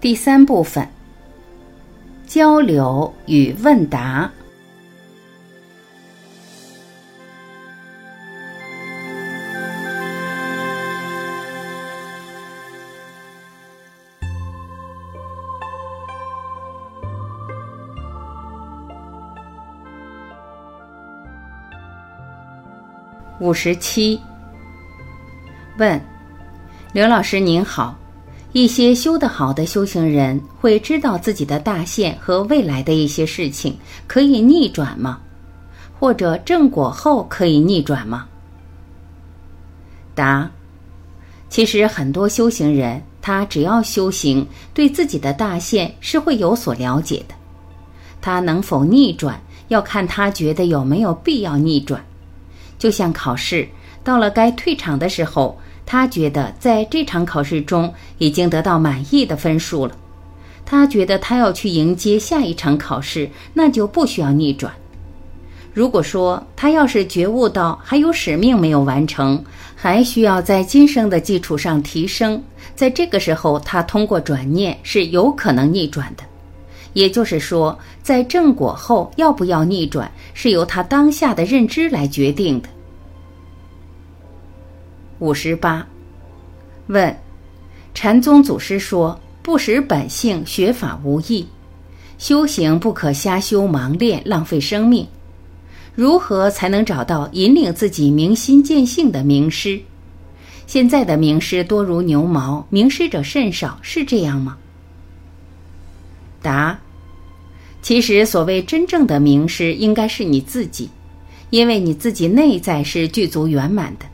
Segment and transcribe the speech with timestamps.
[0.00, 0.88] 第三部分：
[2.24, 4.30] 交流与问答。
[23.40, 24.20] 五十七。
[25.76, 26.00] 问：
[26.92, 27.96] 刘老师您好，
[28.58, 35.20] 一些修得好的修行人会知道自己的大限和未来的一些事情可以逆转吗？
[35.96, 38.26] 或者正果后可以逆转吗？
[40.12, 40.50] 答：
[41.48, 44.44] 其实很多修行人，他只要修行，
[44.74, 47.36] 对自己的大限是会有所了解的。
[48.20, 52.04] 他能否逆转，要看他觉得有没有必要逆转。
[52.76, 53.68] 就像考试，
[54.02, 55.56] 到了该退场的时候。
[55.90, 59.96] 他觉得在这场考试中已经得到满意的分数了，
[60.66, 64.70] 他觉得他要去迎接下一场考试，那就不需要逆转。
[65.72, 69.42] 如果说他要是觉悟到还有使命没有完成，
[69.74, 72.42] 还需要在今生的基础上提升，
[72.76, 76.24] 在这个时候他通过转念是有可能逆转的。
[76.92, 82.68] 也就是说，在正果后要不要逆转，是由他当下的认知来决定的。
[85.20, 85.84] 五十八，
[86.86, 87.16] 问：
[87.92, 91.44] 禅宗祖师说，不识本性，学法无益，
[92.18, 95.04] 修行不可瞎修盲练，浪费生命。
[95.96, 99.80] 如何才能找到引领自己明心见性的名师？
[100.68, 104.56] 现在的名师多如牛毛，名师者甚少，是这样吗？
[106.40, 106.78] 答：
[107.82, 110.88] 其实所谓真正的名师，应该是你自己，
[111.50, 114.06] 因为你自己内在是具足圆满的。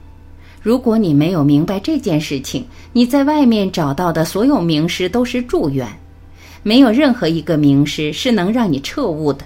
[0.64, 5.86] 如果你没有明白这件事情，你在外面找到的所有名师都是助缘，
[6.62, 9.44] 没有任何一个名师是能让你彻悟的，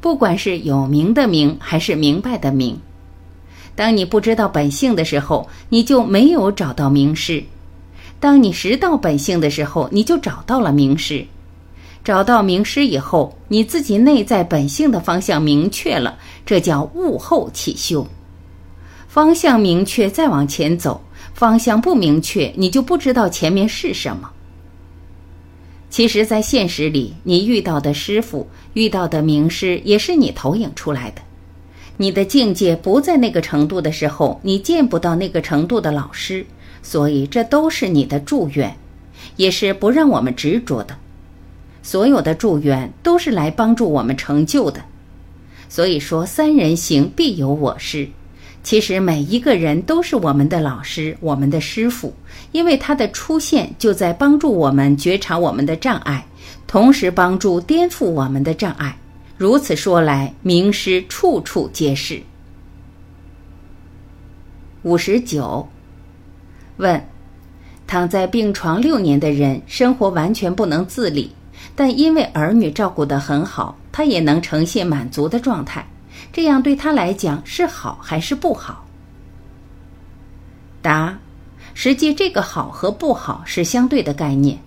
[0.00, 2.78] 不管是有名的名还是明白的名。
[3.74, 7.42] 当你不知道本性的时候，你就没有找到名师；
[8.20, 11.26] 当你识到本性的时候，你就找到了名师。
[12.04, 18.06] 找到名师以后，你自己内在本性的方向明确了，这叫悟后起修。
[19.12, 20.98] 方向明确，再往前走；
[21.34, 24.30] 方向不明确，你就不知道前面是什么。
[25.90, 31.20] 其实，在现实里，你遇到的师傅、遇到的名师，也是你投影出来的。
[31.98, 36.46] 你的境界不在那个程度的时候，你见不到那个程度的老师，
[36.82, 38.74] 所以这都是你的祝愿，
[39.36, 40.96] 也是不让我们执着的。
[41.82, 44.82] 所有的祝愿都是来帮助我们成就的。
[45.68, 48.08] 所以说，三人行，必有我师。
[48.62, 52.14] 其实每一个人都是我们的老师，我们的师傅，
[52.52, 56.24] 因为他的出现就在帮助我们觉察我们的障碍，
[56.66, 58.96] 同时帮助颠覆我们的障碍。
[59.36, 62.22] 如此说来，名师处处皆是。
[64.82, 65.68] 五十九，
[66.76, 67.04] 问：
[67.86, 71.32] 躺在病床六年的人，生活完全不能自理，
[71.74, 75.84] 但因为儿女照顾得很好，他也能呈现满足的状态。
[76.30, 78.84] 这样对他来讲是好还是不好？
[80.82, 81.16] 答：
[81.74, 84.58] 实际这个好和不好是相对的概念。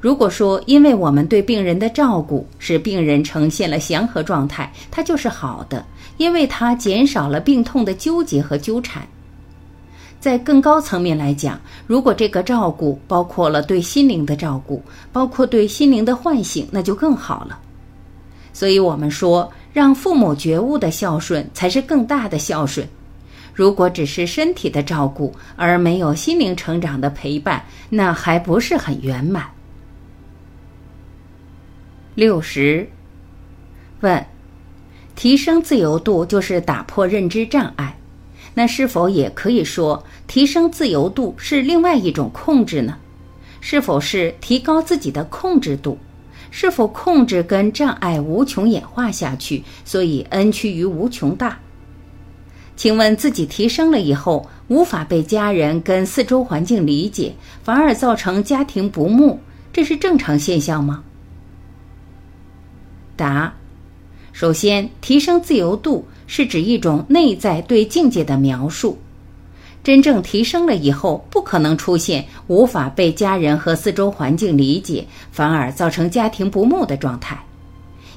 [0.00, 5.84] 如果说因为我们对病人的照顾使病人呈现了祥和状态，它就是好的，
[6.18, 9.06] 因为它减少了病痛的纠结和纠缠。
[10.20, 14.82] 在更高层面来讲，如果这个照顾包括了对心灵的照顾，
[15.12, 17.58] 包括对心灵的唤醒，那就更好了。
[18.52, 19.50] 所以我们说。
[19.74, 22.88] 让父母觉悟的孝顺才是更大的孝顺。
[23.52, 29.44] 如果只是身体的照顾而没有心灵成长的陪伴，那还不是很圆满。
[32.14, 32.88] 六十，
[34.00, 34.24] 问：
[35.16, 37.96] 提升自由度就是打破认知障碍，
[38.54, 42.96] 那是否也可以说提升自由度是另外一种控制呢？
[43.60, 45.98] 是否是提高自己的控制度？
[46.56, 51.58] 是否控制跟障碍无穷演化下去，所以 n 趋于无穷大？
[52.76, 57.34] 请问自己提升了以后，无法被家人跟四周环境理解，
[57.64, 59.40] 反而造成家庭不睦，
[59.72, 61.02] 这是正常现象吗？
[63.16, 63.52] 答：
[64.32, 68.96] 首先，提升自由度是指一种内在对境界的描述。
[69.84, 77.38] 真正提升了以后，不可能出现无法被家人和四周环境理解，反而造成家庭不睦的状态。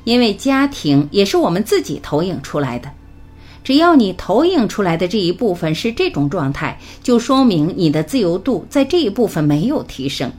[0.06, 2.90] 因为家庭也是我们自己投影出来的。
[3.66, 10.32] 只要你投影出来的这一部分是这种状态，就说明你的自由度在这一部分没有提升。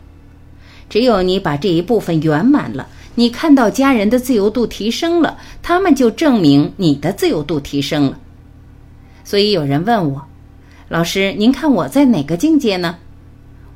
[0.89, 8.19] 只有你把这一部分圆满了，你看到家人的自由度提升了，他们就证明你的自由度提升了。
[9.25, 10.25] 所以有人问我，
[10.89, 12.97] 老师，您看我在哪个境界呢？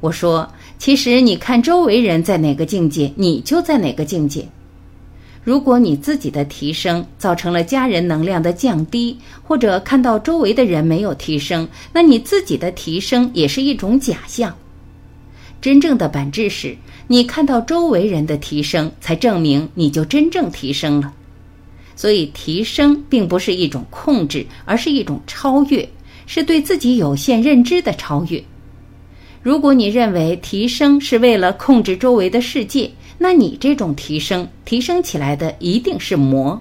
[0.01, 4.49] 我说，其实你看周围人在哪个境界，你就在哪个境界。
[5.45, 14.57] 如果你自己的提升造成了家人能量的降低，或者看到周围的人没有提升，那你自己的提升也是一种假象。
[15.61, 16.75] 真正的本质是
[17.09, 21.13] 你看到周围人的提升，才证明你就真正提升了。
[21.95, 25.87] 所以，提升并不是一种控制，而是一种超越，
[26.35, 28.43] 是对自己有限认知的超越。
[29.43, 36.59] 如果你认为提升是为了控制周围的世界，那你这种提升，提升起来的一定是魔。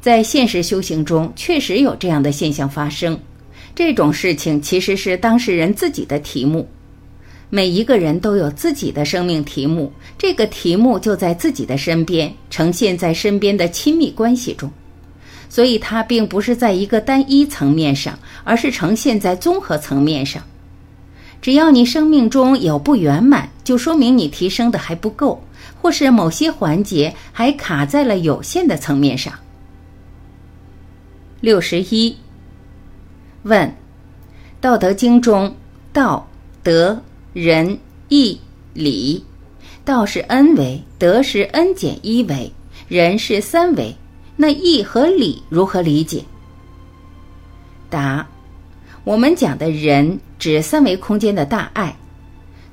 [0.00, 3.16] 在现实修行中，确实有这样的现象发生。
[3.72, 6.68] 这种事情其实是当事人自己的题目。
[7.50, 14.68] 每一个人都有自己的生命题目，这个题目就在自己的身边，呈现在身边的亲密关系中，
[15.48, 20.42] 所以它并不是在一个单一层面上，而是呈现在综合层面上。
[21.40, 25.42] 只要你生命中有不圆满，就说明你提升的还不够，
[25.80, 29.32] 或是某些环节还卡在了有限的层面上。
[31.40, 32.16] 六十一，
[33.42, 33.68] 问，
[34.60, 35.54] 《道德经》中
[35.92, 36.28] 道
[36.62, 37.02] 德。
[37.34, 37.78] 仁
[38.08, 38.40] 义
[38.72, 39.22] 礼，
[39.84, 42.50] 道是 n 维，德是 n 减一维，
[42.88, 43.94] 仁是三维。
[44.40, 46.24] 那义和礼如何理解？
[47.90, 48.24] 答：
[49.02, 51.96] 我们讲的仁指三维空间的大爱，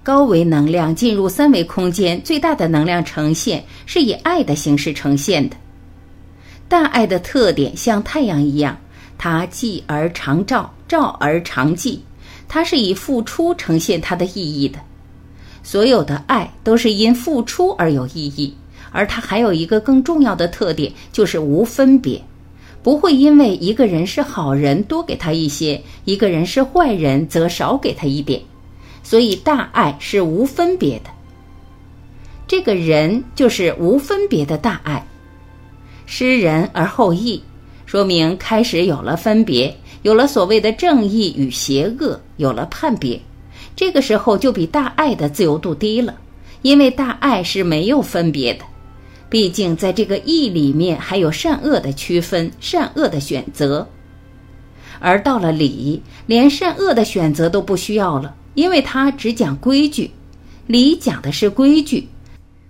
[0.03, 5.57] 高维能量进入三维空间，最大的能量呈现是以爱的形式呈现的。
[6.67, 8.77] 大爱的特点像太阳一样，
[9.17, 11.99] 它继而常照，照而常继。
[12.47, 14.77] 它是以付出呈现它的意义的，
[15.63, 18.55] 所有的爱都是因付出而有意义，
[18.95, 22.23] 而它还有一个更重要的特点，就是无分别，
[22.81, 28.41] 不会因为一个人是好人多给他一些，一个人是坏人则少给他一点，
[29.03, 31.09] 所以大爱是无分别的。
[32.47, 35.05] 这个人就是无分别的大爱，
[36.05, 37.43] 施仁而后义，
[37.85, 39.75] 说明开始有了分别。
[40.03, 43.19] 有了所谓的正义与邪恶，有了判别，
[43.75, 46.13] 这个时候就比大爱的自由度低了，
[46.61, 48.63] 因为大爱是没有分别的，
[49.35, 53.85] 毕竟在这个义里面还有善恶的区分、善恶的选择，
[55.01, 60.09] 而到了礼，连善恶的选择都不需要了，因为它只讲规矩，
[60.67, 62.07] 礼讲的是规矩，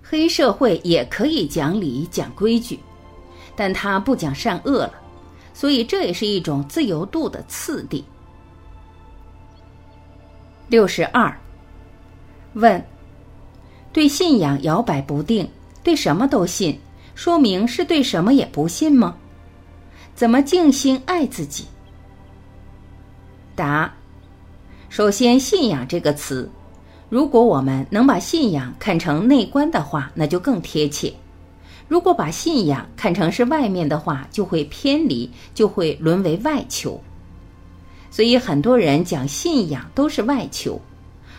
[0.02, 2.80] 黑社会也可以讲理、讲规矩，
[3.54, 4.94] 但他不讲善恶了。
[5.54, 8.04] 所以这也是一种自由度的次第。
[10.66, 11.32] 六十二。
[12.54, 12.84] 问：
[13.92, 15.48] 对信仰摇摆不定，
[15.86, 16.80] 对什么都信，
[17.14, 19.18] 说明是对什么也不信吗？
[20.16, 21.66] 怎么静心爱自己？
[23.54, 23.94] 答：
[24.88, 26.50] 首先，信仰这个词，
[27.08, 31.14] 如果我们能把信仰看成内观的话，那就更贴切。
[31.86, 37.00] 如果把信仰看成是外面的话，就会偏离，就会沦为外求。
[38.10, 40.80] 所以很多人讲信仰都是外求，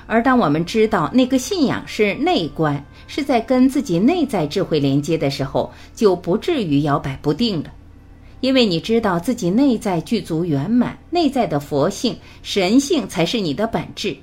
[0.08, 7.72] 而当我们知道那个信仰是内观，是在跟自己内在智慧连接的时候，就不至于摇摆不定了。
[8.40, 14.16] 因为你知道自己内在具足圆满，内在的佛性、神性才是你的本质。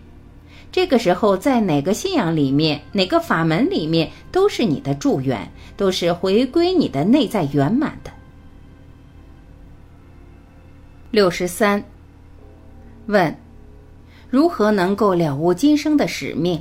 [0.71, 8.11] 这个时候，在哪个信仰里面，哪个法门里面，都是你的助缘，都是回归你的内在圆满的。
[11.11, 11.83] 六十三，
[13.07, 13.37] 问：
[14.35, 16.61] 如何能够了悟今生的使命？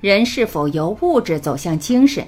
[0.00, 2.26] 人是否由物质走向精神？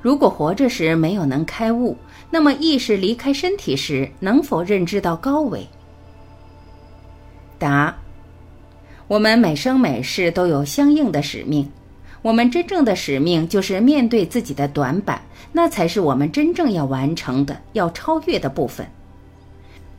[0.00, 1.96] 如果活着时没有能开悟，
[2.30, 5.66] 那么意识离开身体时，能否认知到高维？
[7.58, 7.92] 答。
[9.08, 11.68] 我们每生每世都有相应的使命，
[12.22, 15.20] 我们真正的使命就是面对自己的短板，
[15.50, 18.86] 那才是我们真正要完成的、要超越的部分。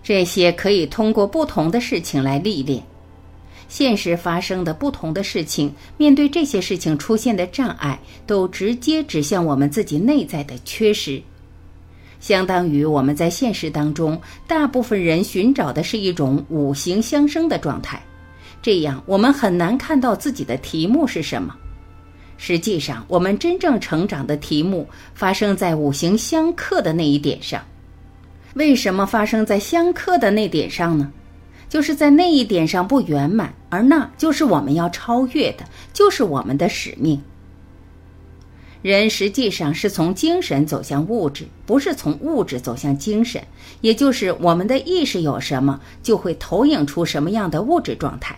[0.01, 2.81] 这些可以通过不同的事情来历练。
[3.73, 11.19] 现实发生的不同的事情，面对这些事情出现的障碍，都直接指向我们自己内在的缺失。
[12.19, 17.99] 相当于我们在现实当中，大部分人寻找的是一种五行相生的状态。
[18.61, 21.55] 这样，我们很难看到自己的题目是什么。
[22.37, 27.59] 实际上，我们真正成长的题目发生在五行相克的那一点上。
[28.53, 31.11] 为什么发生在相克的那点上呢？
[31.73, 37.19] 就是在那一点上不圆满，而那就是我们要超越的，就是我们的使命。
[38.83, 43.41] 人实际上是从精神走向物质，不是从物质走向精神。
[43.81, 48.37] 也就是我们的意识有什么，就会投影出什么样的物质状态。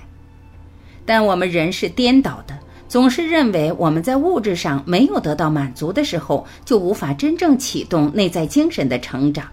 [1.05, 9.45] 但我们人是颠倒的，总是认为我们在物质上没有得到满足的时候，就无法真正启动内在精神的成长。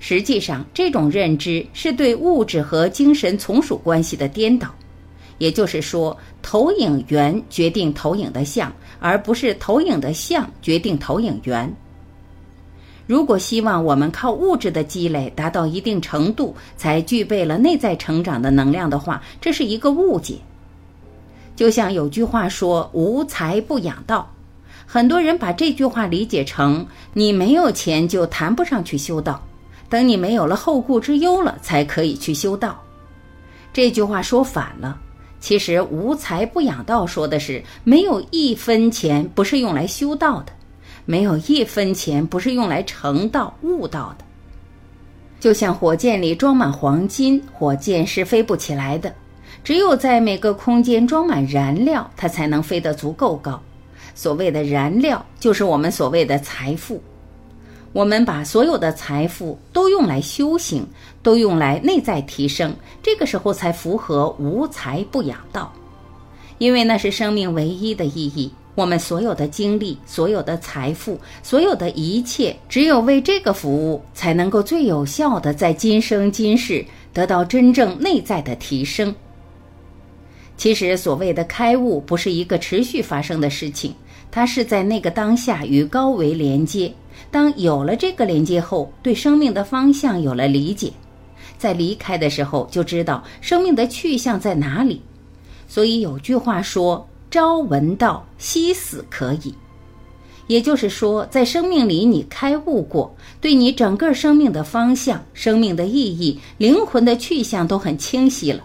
[0.00, 4.68] 实际上，这种认知是对物质和精神从属关系的颠倒。
[5.38, 11.72] 也就是说，投影源决定投影的像，而不是投影的像决定投影源。
[13.06, 20.34] 如果希望我们靠物质的积累达到一定程度，才具备了内在成长的能量的话，这是一个误解。
[21.56, 24.30] 就像有句话说“无财不养道”，
[24.86, 29.42] 很多人把这句话理解成你没有钱就谈不上去修道，
[29.88, 32.80] 等你没有了后顾之忧了才可以去修道。
[33.72, 35.00] 这句话说反了。
[35.40, 40.52] 其实“无财不养道”说的是没有一分钱不是用来修道的，
[41.04, 44.24] 没有一分钱不是用来成道悟道的。
[45.38, 49.14] 就像火箭里装满黄金，火箭是飞不起来的。
[49.62, 53.62] 只有在每个空间装满燃料，它才能飞得足够高。
[54.16, 57.00] 所谓的燃料，就是我们所谓的财富。
[57.98, 60.86] 我们把所有的财富都用来修行，
[61.20, 65.72] 都用来内在提升，这个时候才符合无财不养道，
[66.58, 68.52] 因为那是生命唯一的意义。
[68.76, 79.12] 我们所有的精力、所有的财富、所有的一切，只有为这个服务，才能够最有效的在今生今世得到真正内在的提升。
[80.56, 83.92] 其实，所谓的开悟，不是一个持续发生的事情，
[84.30, 86.94] 它是在那个当下与高维连接。
[87.30, 90.92] 当有了这个连接后，对生命的方向有了理解，
[91.58, 95.00] 在离开的时候就知道生命的去向在哪里。
[95.68, 99.54] 所以有句话说：“朝闻道，夕死可矣。”
[100.48, 108.64] 也就是说，在生命里你开悟过，对你整个生命的方向、生命的意义、灵魂的去向都很清晰了。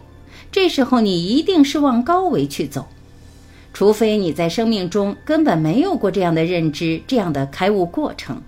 [0.50, 2.88] 这时候你一定是往高维去走。
[3.74, 8.42] 除非你在生命中根本没有过这样的认知、这样的开悟过程。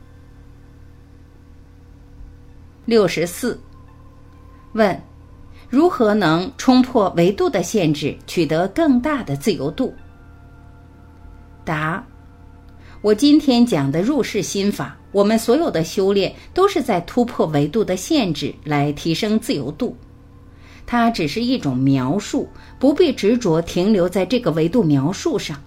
[2.86, 3.60] 六十四，
[4.74, 5.02] 问：
[5.68, 9.92] 如何能冲破维度的限制，取得更大的自由度？
[11.64, 12.06] 答：
[13.02, 19.98] 我今天讲的入世心法，我们所有的修炼都是在突破维度的限制，来提升自由度。
[20.86, 25.60] 它只是一种描述，不必执着停留在这个维度描述上。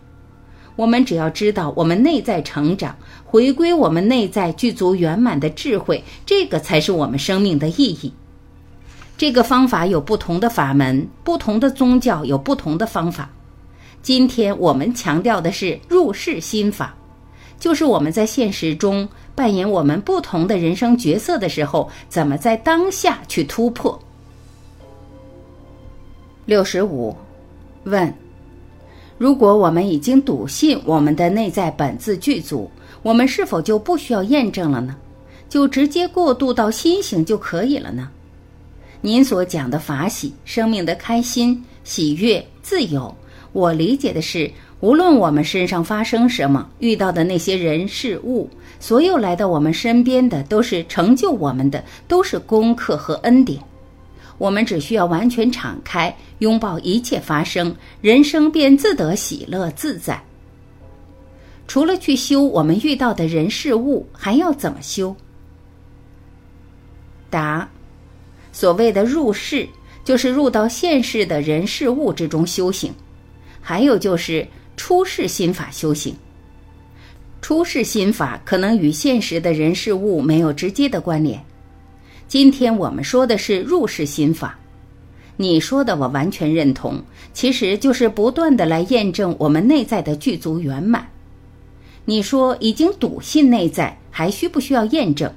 [0.79, 8.13] 我们只要知道我们内在成长，回归我们内在具足圆满的智慧，这个才是我们生命的意义。
[9.17, 13.29] 这个方法有不同的法门，不同的宗教有不同的方法。
[14.03, 16.95] 今天我们强调的是入世心法，
[17.59, 24.01] 就是我们在现实中扮演我们不同的人生角色的时候，怎么在当下去突破。
[26.47, 27.17] 六十五，
[27.83, 28.15] 问：
[29.19, 32.71] 如果我们已经笃信我们的内在本自具足，
[33.03, 34.95] 我们是否就不需要验证了呢？
[35.49, 38.09] 就直接过渡到心行就可以了呢？
[39.01, 43.13] 您所讲的法喜、生命的开心、喜悦、自由，
[43.53, 44.49] 我理解的是，
[44.79, 48.49] 无论我们身上发生什么，遇到的那些人事物，
[48.79, 53.61] 所有来到我们身边的，都是成就我们的，都是功课和恩典。
[54.39, 60.23] 我们只需要完全敞开，拥抱一切发生，人生便自得喜乐自在。
[61.67, 65.15] 除了去修我们遇到的人事物，还要怎么修？
[67.29, 67.69] 答：
[68.53, 69.69] 所谓的入世，
[70.03, 72.91] 就是入到现世的人事物之中修行；
[73.61, 76.17] 还有就是出世心法修行。
[77.43, 81.39] 出世心法可能与现实的人事物没有直接的关联。
[82.29, 84.59] 今天我们说的是入世心法，
[85.39, 91.09] 你说的我完全认同，其实就是不断的来验证我们内在的具足圆满。
[92.05, 95.33] 你说已经笃信内在，还需不需要验证？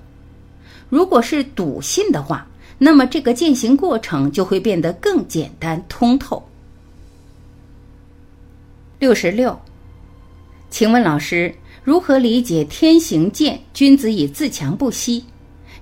[0.89, 2.45] 如果是笃信的话，
[2.77, 6.43] 那么这个践行过程就会变得更简单通透。
[9.00, 9.57] 六十六，
[10.69, 11.55] 请问老师
[11.86, 15.24] 如何理解“天行健，君子以自强不息”？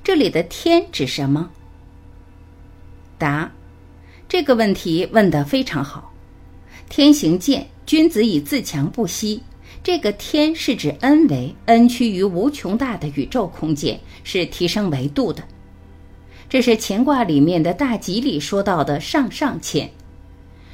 [0.10, 1.51] 这里的“天”指什么？
[3.20, 3.51] 答：
[4.28, 6.12] 这个问题问得非常好。
[6.89, 9.44] 天行健，君子以自强不息。
[9.84, 15.44] 这个“天”是指 n 维，n 趋于无穷大的宇宙空间，是提升维度的。
[16.50, 19.92] 这是乾卦里面的大吉里说到的上上签。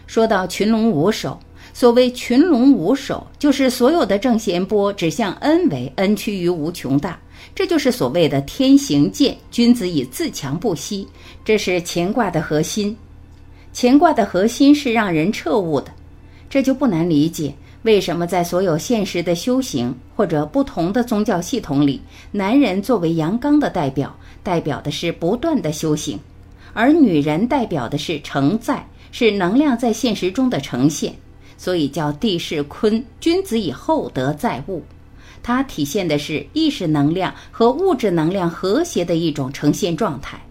[0.08, 1.38] 说到群龙无首，
[1.74, 7.20] 所谓群龙无首，就是所有的正弦波指向 n 为 n 趋于无穷大，
[7.54, 11.08] 这就是所谓的天行健，君子以自强不息。
[11.44, 12.96] 这是乾卦的核心。
[13.74, 15.92] 乾卦的核心是让人彻悟的，
[16.50, 26.20] 这就不难理解为什么在所有现实的修行或者不同的宗教系统里，男人作为阳刚的代表，代表的是不断的修行，
[26.74, 31.14] 而女人代表的是承载，是能量在现实中的呈现。
[31.58, 34.84] 所以叫地势坤，君子以厚德载物，
[35.48, 40.42] 它体现的是意识能量和物质能量和谐的一种呈现状态。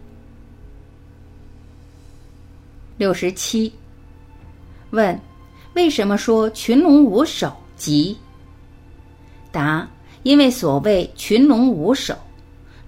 [2.97, 3.73] 六十七，
[4.91, 5.21] 问：
[5.75, 7.53] 为什么说群龙无首？
[7.75, 8.17] 吉？
[9.51, 9.85] 答：
[10.23, 12.17] 因为所谓群龙无首，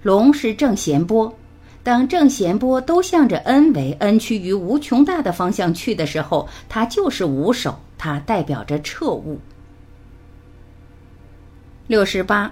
[0.01, 1.37] 龙是正弦波。
[1.83, 9.37] 当正弦波都向着 n 为 n 趋于无穷大的方向去的时候，它就是无首，它代表着彻悟。
[11.87, 12.51] 六十八，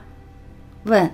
[0.86, 1.14] 问：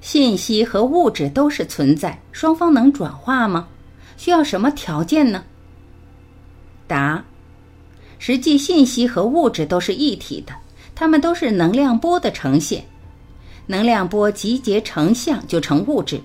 [0.00, 3.68] 信息和物质都是存在，双方能转化吗？
[4.16, 5.44] 需要什么条件呢？
[6.86, 7.22] 答：
[8.18, 10.54] 实际信息和物质都是一体的，
[10.94, 12.82] 它们都是能量波的呈现，
[13.66, 16.18] 能量波集结成像就成物质。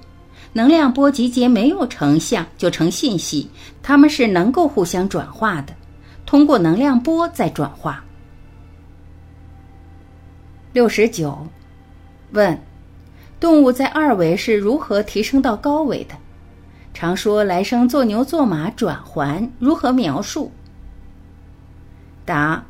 [0.53, 3.49] 能量波集结没有成像就成信息，
[3.83, 5.73] 它们是能够互相转化的，
[6.25, 8.01] 通过能量波再转化。
[10.73, 11.47] 六十九，
[12.31, 12.57] 问：
[13.41, 16.15] 动物在二维是如何提升到高维的？
[16.93, 20.51] 常说来生做牛做马转还，如何描述？
[22.23, 22.63] 答：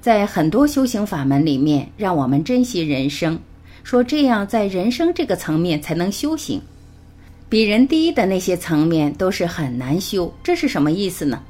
[0.00, 3.38] 在很多修行法门里面，让我们珍惜人生，
[3.84, 6.60] 说这样在人生这个层面才能修行。
[7.48, 11.40] 比人低的那些层面都是很难修，这是什么意思呢？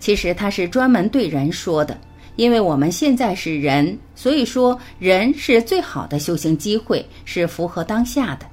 [0.00, 1.98] 其实他是专门对人说的，
[2.36, 8.46] 因为我们现在是人，所以说人是最好的修行机会，是符合当下的。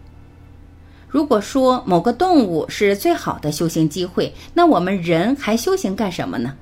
[1.08, 6.56] 如果说某个动物是最好的修行机会，那我们人还修行干什么呢？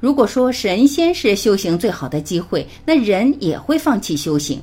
[0.00, 4.62] 如果说神仙是修行最好的机会，那人也会放弃修行，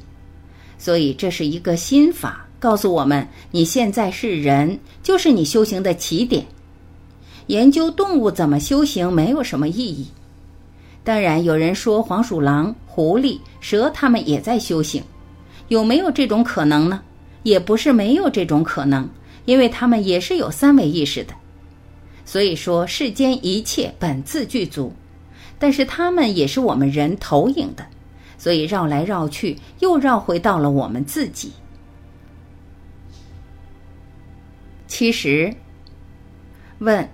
[0.80, 2.47] 所以这是一个心法。
[2.58, 6.43] 告诉我们，你现在是人，就是你修行的起点。
[7.47, 10.08] 研究动物怎么修行没有什么意义。
[11.06, 15.04] 当然，有人说黄鼠狼、狐狸、蛇他们也在修行，
[15.68, 17.02] 有没有这种可能呢？
[17.44, 19.08] 也不是没有这种可能，
[19.46, 21.34] 因为他们也是有三维意识的。
[22.26, 24.91] 所以说，世间一切本自具足，
[25.60, 27.86] 但是他们也是我们人投影的，
[28.39, 31.54] 所以绕来绕去，又绕回到了我们自己。
[34.88, 35.54] 其实，
[36.80, 37.08] 问：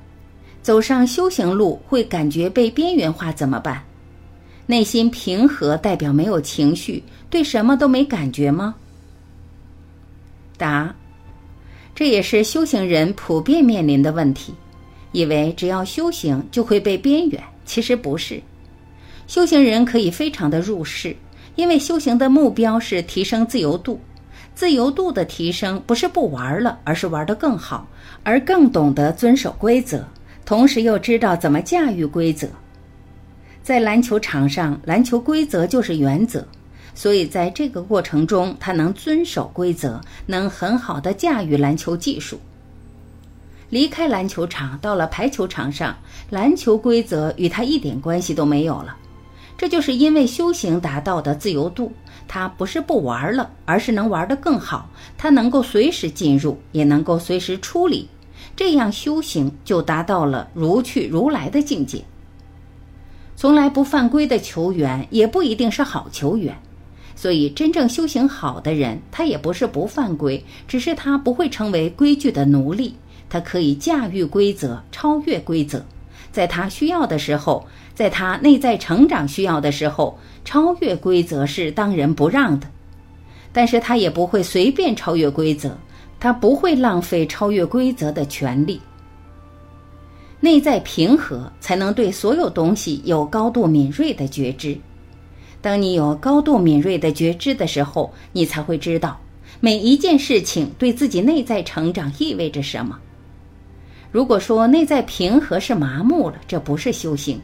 [0.61, 3.83] 走上修行路会感觉被边缘化怎么办？
[4.67, 8.75] 内心平和代表没有情绪，对什么都没感觉吗？
[10.57, 10.95] 答：
[11.95, 14.53] 这也是修行人普遍面临的问题，
[15.11, 18.41] 以为只要修行就会被边缘，其实不是。
[19.27, 21.15] 修行人可以非常的入世，
[21.55, 23.99] 因为修行的目标是提升自由度。
[24.53, 27.87] 自由度的提升不是不玩了，而是玩得更好，
[28.23, 30.05] 而更懂得遵守规则，
[30.51, 32.45] 同时又知道怎么驾驭规则。
[33.63, 36.45] 在篮球场上，篮球规则就是原则，
[36.93, 42.37] 所以在这个过程中，他能遵守规则，能很好的驾驭篮球技术。
[43.69, 45.95] 离开篮球场，到了排球场上，
[46.29, 48.97] 篮球规则与他一点关系都没有了。
[49.57, 51.93] 这就是因为修行达到的自由度。
[52.27, 54.89] 他不是不玩了，而是能玩得更好。
[55.17, 58.05] 他能够随时进入，也能够随时出离，
[58.55, 62.03] 这样修行就达到了如去如来的境界。
[63.35, 66.55] 从来不犯规的球员也不一定是好球员，
[67.15, 72.93] 所以真正修行好的人，他也不是不犯规，只是他不会成为规矩的奴隶，
[73.29, 75.83] 他可以驾驭规则，超越规则。
[76.31, 82.67] 在他需要的时候，在他内在成长需要的时候，超越规则是当仁不让的。
[83.51, 85.77] 但是他也不会随便超越规则，
[86.21, 88.79] 他不会浪费超越规则的权利。
[90.39, 94.77] 内在平和，才能对所有东西有高度敏锐的觉知。
[95.61, 99.19] 当你有高度敏锐的觉知的时候，你才会知道
[99.59, 102.99] 每一件事情对自己内在成长意味着什么。
[104.11, 107.41] 如果说内在平和是麻木了，这不是修行。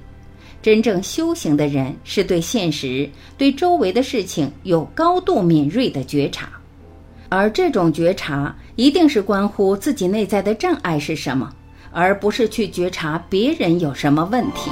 [0.62, 6.50] 真正修行的人是对现实、对周围的事情有高度敏锐的觉察，
[7.30, 11.50] 而这种觉察一定是关乎自己内在的障碍是什么，
[11.92, 14.72] 而不是去觉察别人有什么问题。